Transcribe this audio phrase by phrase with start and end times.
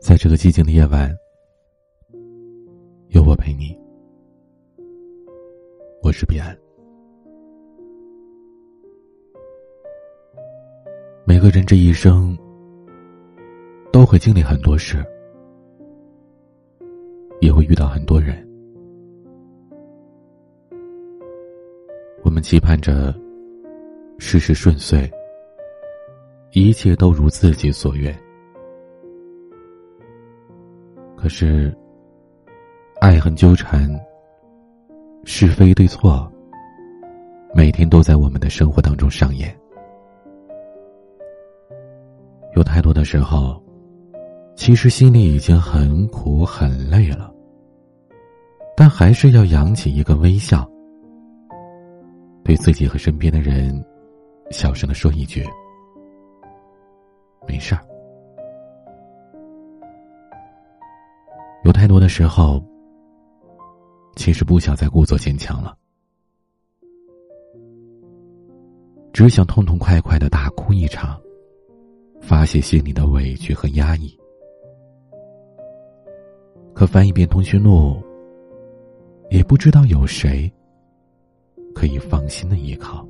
[0.00, 1.14] 在这个寂静的夜晚，
[3.08, 3.78] 有我陪你。
[6.02, 6.56] 我是彼岸。
[11.26, 12.36] 每个人这一生
[13.92, 15.04] 都会经历很多事，
[17.42, 18.34] 也会遇到很多人。
[22.24, 23.14] 我们期盼着
[24.18, 25.10] 事事顺遂，
[26.52, 28.18] 一切都如自己所愿。
[31.20, 31.76] 可是，
[32.98, 33.86] 爱恨纠缠、
[35.24, 36.26] 是非对错，
[37.54, 39.54] 每天都在我们的生活当中上演。
[42.56, 43.62] 有太多的时候，
[44.56, 47.30] 其实心里已经很苦很累了，
[48.74, 50.66] 但还是要扬起一个微笑，
[52.42, 53.84] 对自己和身边的人，
[54.50, 55.46] 小声的说一句
[57.46, 57.82] ：“没事儿。”
[61.62, 62.62] 有太多的时候，
[64.16, 65.76] 其实不想再故作坚强了，
[69.12, 71.20] 只想痛痛快快的大哭一场，
[72.20, 74.18] 发泄心里的委屈和压抑。
[76.72, 78.02] 可翻一遍通讯录，
[79.28, 80.50] 也不知道有谁
[81.74, 83.06] 可以放心的依靠。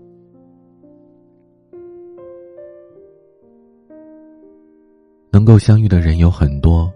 [5.31, 6.93] 能够相遇的人有很多。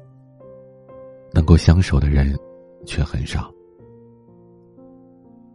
[1.34, 2.32] 能够相守的人，
[2.86, 3.50] 却很少；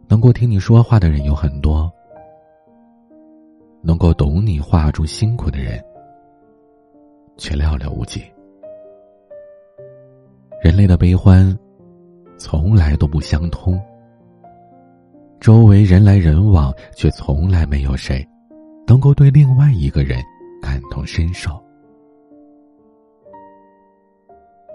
[0.06, 1.90] 能够听你说话的人有很多；
[3.80, 5.82] 能够懂你话中辛苦的人，
[7.38, 8.22] 却寥寥无几。
[10.62, 11.58] 人类的悲欢，
[12.36, 13.80] 从来都不相通。
[15.40, 18.22] 周围人来人往，却从来没有谁，
[18.86, 20.22] 能够对另外一个人
[20.60, 21.50] 感同身受。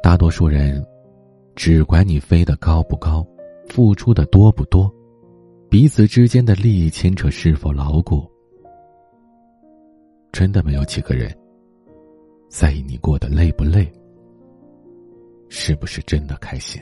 [0.01, 0.83] 大多数人。
[1.55, 3.25] 只管你飞得高不高，
[3.69, 4.93] 付出的多不多，
[5.69, 8.29] 彼此之间的利益牵扯是否牢固，
[10.31, 11.35] 真的没有几个人
[12.49, 13.89] 在意你过得累不累，
[15.47, 16.81] 是不是真的开心。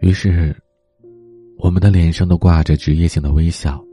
[0.00, 0.56] 于是，
[1.58, 3.84] 我们的脸上都挂着职业性的微笑，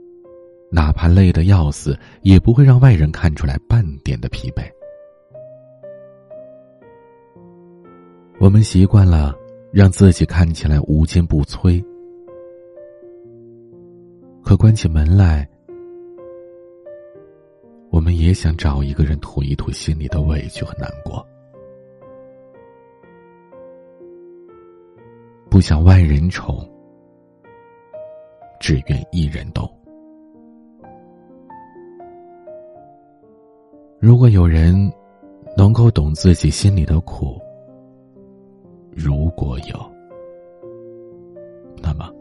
[0.71, 4.63] 哪怕累得要死，也不会让外人看出来半点的疲惫。
[8.39, 9.35] 我们习惯了
[9.71, 11.83] 让自己看起来无坚不摧，
[14.43, 15.47] 可关起门来，
[17.89, 21.25] 我们也想找一个人吐一吐心里的委屈和难过，
[25.49, 26.63] 不想万人宠，
[28.59, 29.67] 只愿一人懂。
[33.99, 34.75] 如果有人
[35.57, 37.41] 能够懂自己心里的苦，
[38.99, 39.91] 如果有，
[41.83, 42.11] 那么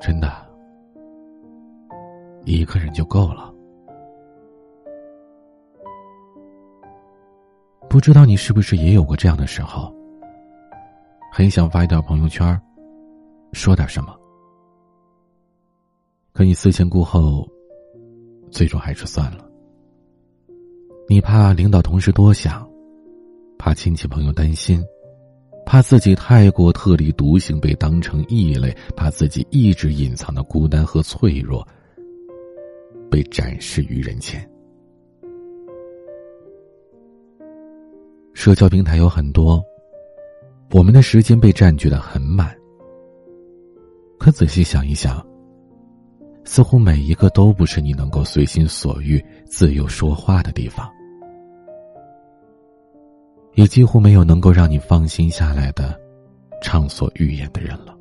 [0.00, 0.32] 真的
[2.46, 3.54] 一个人就够了。
[7.86, 9.94] 不知道你是不是也有过这样的时候，
[11.30, 12.58] 很想发一条朋友圈，
[13.52, 14.18] 说点什么，
[16.32, 17.46] 可你思前顾后，
[18.50, 19.46] 最终还是算了。
[21.10, 22.69] 你怕领导同事多想。
[23.60, 24.82] 怕亲戚朋友担心，
[25.66, 31.64] 怕自己太过特立独行被当成异类，怕自己一直隐藏的孤单和脆弱
[33.10, 34.50] 被展示于人前。
[38.32, 39.62] 社交平台有很多，
[40.70, 42.56] 我们的时间被占据的很满。
[44.18, 45.22] 可仔细想一想，
[46.44, 50.90] 似乎每一个都不是你能够随心所欲、自由说话的地方。
[53.60, 55.94] 也几乎没有能够让你放心下来的、
[56.62, 57.94] 畅所欲言的人了。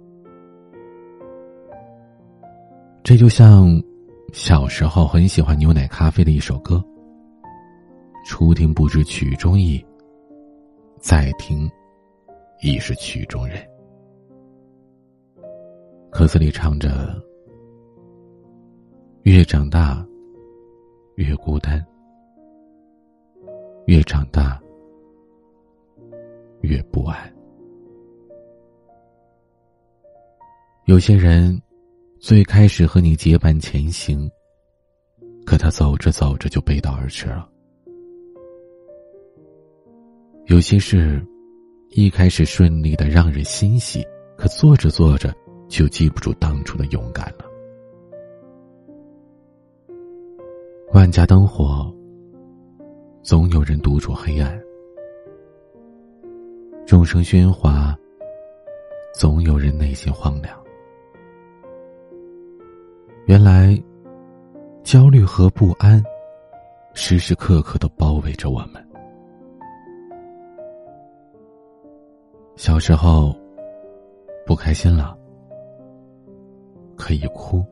[3.04, 3.70] 这就像
[4.32, 6.82] 小时候很喜欢牛奶咖啡的一首歌。
[8.26, 9.86] 初听不知曲中意，
[10.98, 11.70] 再听
[12.62, 13.58] 已是曲中人。
[16.10, 17.22] 歌词里唱着
[19.24, 20.08] ：“越长大，
[21.16, 21.82] 越孤单；
[23.88, 24.58] 越长大。”
[26.62, 27.18] 越不安。
[30.86, 31.62] 有些人，
[32.20, 34.30] 最开始和你结伴前行，
[35.46, 37.48] 可他走着走着就背道而驰了。
[40.48, 41.24] 有些事，
[41.92, 44.04] 一开始顺利的让人欣喜，
[44.36, 45.32] 可做着做着
[45.68, 47.46] 就记不住当初的勇敢了。
[50.92, 51.94] 万家灯火，
[53.22, 54.60] 总有人独处黑暗；
[56.90, 57.96] 众生喧哗，
[59.14, 60.60] 总有人内心荒凉。
[63.28, 63.80] 原来，
[64.82, 66.04] 焦虑和不安，
[66.96, 68.84] 时时刻刻都包围着我们。
[72.56, 73.36] 小时候，
[74.44, 75.16] 不开心了，
[76.98, 77.64] 可以哭；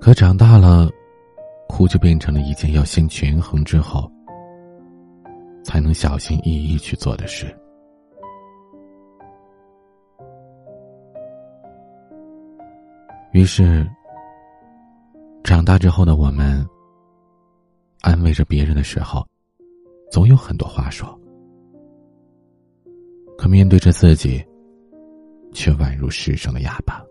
[0.00, 0.90] 可长大了，
[1.68, 4.10] 哭就变成了一件要先权衡之后，
[5.68, 7.54] 才能小心翼翼去做的事。
[13.32, 13.86] 于是，
[15.44, 16.66] 长大之后的我们，
[18.00, 19.22] 安慰着别人的时候，
[20.10, 21.06] 总有很多话说。
[23.36, 24.42] 可面对着自己，
[25.52, 27.04] 却宛如失声的哑巴。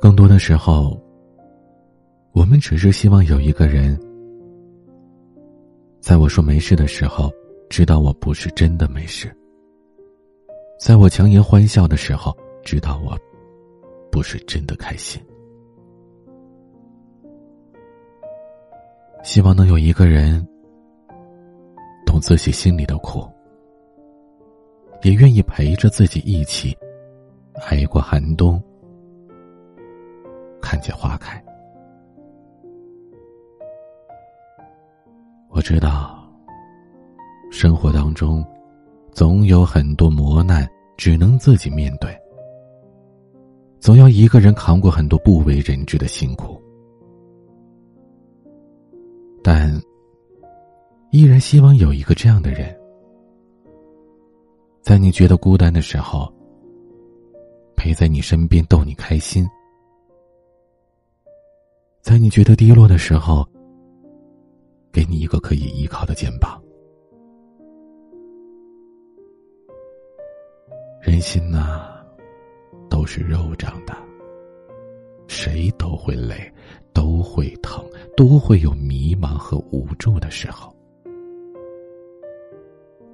[0.00, 1.00] 更多的时候，
[2.32, 3.96] 我们只是希望有一个人，
[6.04, 7.32] 在我说没事的时候，
[7.70, 9.26] 知道我不是真的没事；
[10.78, 13.18] 在我强颜欢笑的时候，知道我
[14.12, 15.18] 不是真的开心。
[19.22, 20.46] 希望能有一个人。
[22.06, 23.26] 懂自己心里的苦，
[25.02, 26.76] 也愿意陪着自己一起
[27.66, 28.62] 挨过寒冬，
[30.60, 31.43] 看见花开。
[35.64, 36.22] 知道，
[37.50, 38.44] 生活当中
[39.12, 42.10] 总有很多磨难，只能自己面对；
[43.80, 46.60] 总要一个人扛过很多不为人知的辛苦，
[49.42, 49.80] 但。
[51.10, 52.76] 依然希望有一个这样的人，
[54.82, 56.28] 在你觉得孤单的时候，
[57.76, 59.46] 陪在你身边逗你开心；
[62.02, 63.48] 在你觉得低落的时候，
[64.94, 66.62] 给你一个可以依靠的肩膀。
[71.02, 72.00] 人心呐，
[72.88, 73.92] 都是肉长的，
[75.26, 76.48] 谁都会累，
[76.92, 77.84] 都会疼，
[78.16, 80.72] 都会有迷茫和无助的时候。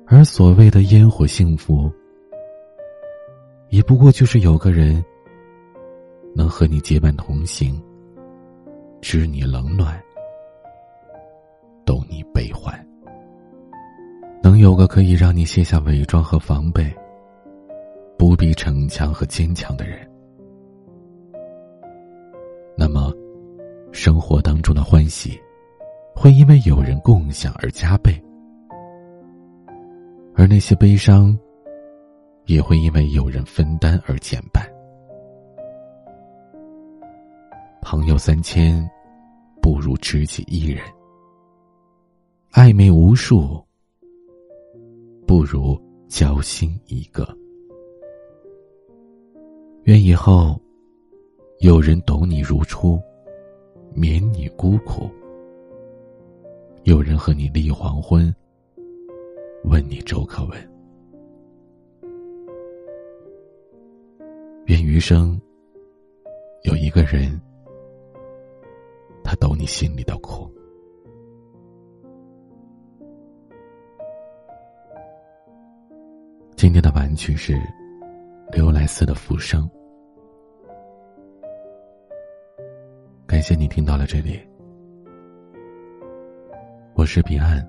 [0.07, 1.91] 而所谓的烟火幸福，
[3.71, 5.03] 也不过就是有个人
[6.35, 7.83] 能和你结伴同行，
[9.01, 9.99] 知你冷暖，
[11.91, 12.73] 懂你悲欢，
[14.45, 16.89] 能有个可以让你卸下伪装和防备，
[18.17, 20.09] 不必逞强和坚强的人，
[22.79, 23.13] 那么，
[23.91, 25.37] 生活当中的欢喜，
[26.15, 28.13] 会因为有人共享而加倍。
[30.37, 31.37] 而那些悲伤，
[32.47, 34.65] 也会因为有人分担而减半。
[37.83, 38.89] 朋友三千，
[39.61, 40.85] 不如知己一人；
[42.53, 43.65] 暧昧无数，
[45.25, 47.25] 不如交心一个。
[49.85, 50.61] 愿以后
[51.61, 53.01] 有人懂你如初，
[53.95, 55.09] 免你孤苦；
[56.83, 58.35] 有人和你立黄昏。
[59.63, 60.59] 问你周可问，
[64.65, 65.41] 愿余生
[66.65, 67.41] 有一个人，
[69.23, 70.51] 他懂你心里的苦。
[76.61, 77.59] 今天的玩曲是
[78.53, 79.63] 刘莱斯的《浮生》，
[83.27, 84.39] 感谢你听到了这里，
[86.93, 87.67] 我是彼岸。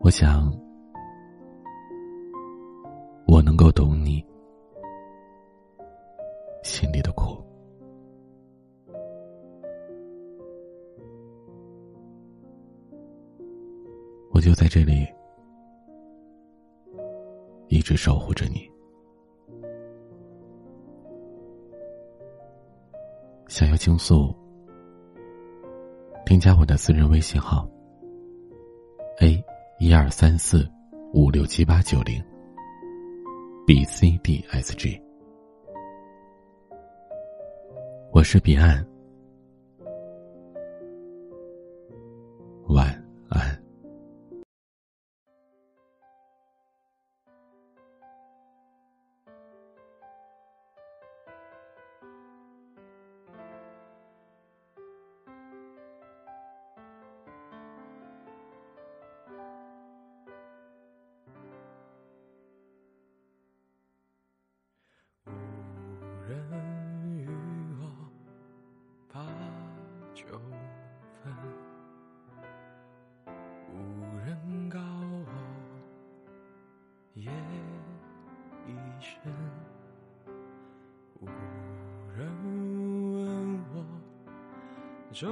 [0.00, 0.52] 我想，
[3.24, 4.26] 我能够懂你
[6.64, 7.40] 心里的苦。
[14.32, 15.06] 我就在这里，
[17.80, 18.70] 一直守护着你。
[23.48, 24.36] 想要倾诉，
[26.26, 27.66] 添加我的私人微信号
[29.20, 29.42] ：a。
[29.78, 30.70] 一二三四
[31.14, 32.22] 五六七八九零
[33.66, 35.00] ，B C D S G，
[38.12, 38.86] 我是彼岸。
[42.68, 42.99] 晚。
[66.30, 66.38] 人
[67.18, 67.26] 与
[67.80, 67.90] 我
[69.12, 69.26] 把
[70.14, 70.24] 酒
[71.24, 71.34] 分，
[73.74, 73.74] 无
[74.24, 75.26] 人告我
[77.14, 77.32] 夜
[78.64, 78.70] 已
[79.00, 79.20] 深，
[81.18, 81.26] 无
[82.16, 82.30] 人
[83.12, 83.84] 问我
[85.10, 85.26] 粥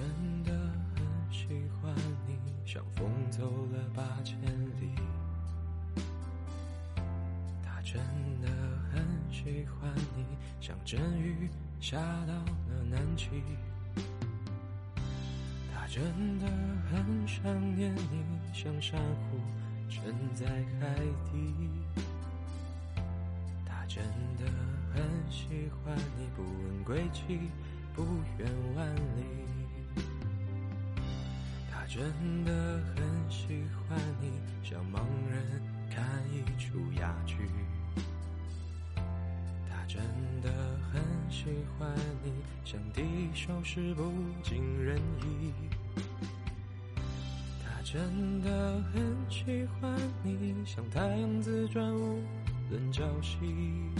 [0.00, 0.52] 真的
[0.96, 1.94] 很喜欢
[2.26, 4.40] 你，像风走了八千
[4.80, 4.94] 里。
[7.62, 8.00] 他真
[8.40, 8.48] 的
[8.90, 10.24] 很喜欢你，
[10.58, 13.26] 像阵雨下到了南极。
[15.70, 16.02] 他真
[16.38, 16.46] 的
[16.90, 17.44] 很想
[17.76, 19.38] 念你，像珊瑚
[19.90, 20.46] 沉在
[20.80, 20.94] 海
[21.30, 21.68] 底。
[23.66, 24.02] 他真
[24.38, 24.50] 的
[24.94, 27.50] 很喜欢你，不问归期，
[27.94, 28.02] 不
[28.38, 29.59] 远万里。
[31.92, 32.00] 真
[32.44, 32.52] 的
[32.94, 34.30] 很喜欢你，
[34.62, 35.42] 像盲人
[35.90, 37.38] 看一出哑剧。
[39.68, 40.00] 他真
[40.40, 40.48] 的
[40.92, 41.92] 很喜欢
[42.22, 42.30] 你，
[42.64, 45.52] 像敌手时不尽人意。
[47.60, 49.92] 他真的很喜欢
[50.22, 52.22] 你，像太阳自转无
[52.70, 53.90] 论朝夕。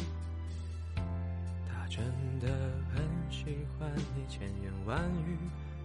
[1.67, 2.05] 他真
[2.39, 2.49] 的
[2.95, 5.37] 很喜欢你，千言万语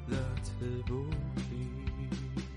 [0.08, 0.52] 乐此
[0.86, 1.06] 不
[1.50, 2.55] 疲。